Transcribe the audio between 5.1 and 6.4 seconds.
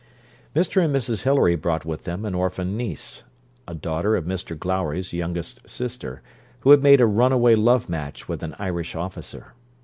youngest sister,